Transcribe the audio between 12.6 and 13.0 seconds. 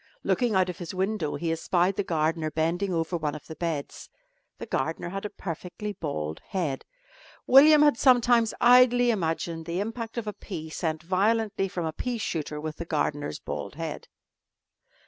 the